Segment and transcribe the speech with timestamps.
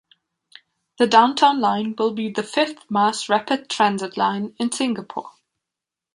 [0.97, 5.29] The Downtown Line will be the fifth Mass Rapid Transit line in Singapore.